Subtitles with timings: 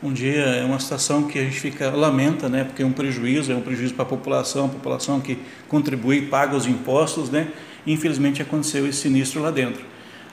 [0.00, 3.50] Um dia é uma situação que a gente fica lamenta, né, porque é um prejuízo,
[3.50, 5.36] é um prejuízo para a população, a população que
[5.66, 7.48] contribui, paga os impostos, né,
[7.84, 9.82] infelizmente aconteceu esse sinistro lá dentro.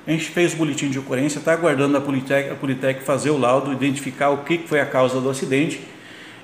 [0.06, 3.40] A gente fez o boletim de ocorrência, está aguardando a Politec, a Politec fazer o
[3.40, 5.82] laudo, identificar o que foi a causa do acidente,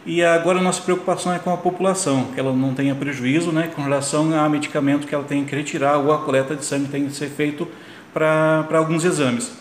[0.04, 3.70] e agora a nossa preocupação é com a população, que ela não tenha prejuízo, né,
[3.76, 7.06] com relação a medicamento que ela tem que retirar ou a coleta de sangue tem
[7.06, 7.68] que ser feito
[8.12, 9.52] para alguns exames.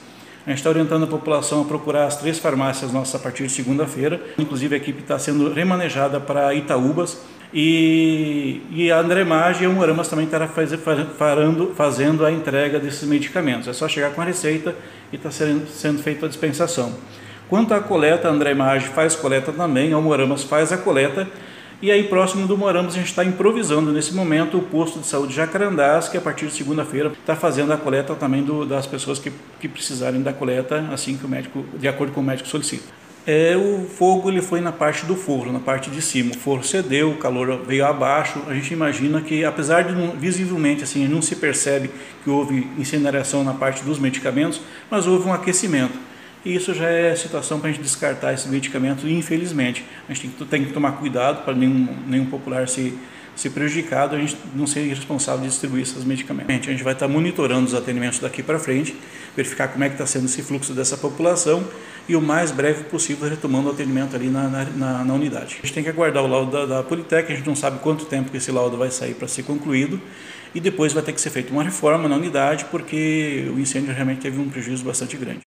[0.47, 3.53] A gente está orientando a população a procurar as três farmácias nossas a partir de
[3.53, 4.21] segunda-feira.
[4.39, 7.21] Inclusive a equipe está sendo remanejada para Itaúbas
[7.53, 10.73] e, e a Andremage e a Moramas também estará faz,
[11.19, 13.69] farando, fazendo a entrega desses medicamentos.
[13.69, 14.75] É só chegar com a receita
[15.13, 16.95] e está sendo, sendo feita a dispensação.
[17.49, 21.29] Quanto à coleta, a Andremage faz coleta também, a Moramas faz a coleta
[21.83, 25.35] e aí, próximo do Moramos, a gente está improvisando nesse momento o posto de saúde
[25.35, 29.33] Jacarandás, que a partir de segunda-feira está fazendo a coleta também do, das pessoas que,
[29.59, 33.01] que precisarem da coleta, assim que o médico, de acordo com o médico solicita.
[33.27, 36.33] É, o fogo ele foi na parte do forro, na parte de cima.
[36.35, 38.41] O forro cedeu, o calor veio abaixo.
[38.47, 41.91] A gente imagina que, apesar de não, visivelmente assim não se percebe
[42.25, 45.99] que houve incineração na parte dos medicamentos, mas houve um aquecimento.
[46.45, 49.85] E isso já é situação para a gente descartar esse medicamento, infelizmente.
[50.09, 52.99] A gente tem que, tem que tomar cuidado para nenhum, nenhum popular se,
[53.37, 56.69] se prejudicado, a gente não ser responsável de distribuir esses medicamentos.
[56.69, 58.97] A gente vai estar monitorando os atendimentos daqui para frente,
[59.37, 61.63] verificar como é que está sendo esse fluxo dessa população
[62.09, 65.59] e o mais breve possível retomando o atendimento ali na, na, na unidade.
[65.63, 68.07] A gente tem que aguardar o laudo da, da Politec, a gente não sabe quanto
[68.07, 70.01] tempo que esse laudo vai sair para ser concluído
[70.55, 74.21] e depois vai ter que ser feita uma reforma na unidade porque o incêndio realmente
[74.21, 75.39] teve um prejuízo bastante grande.